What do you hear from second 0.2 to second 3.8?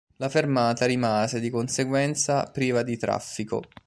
fermata rimase di conseguenza priva di traffico.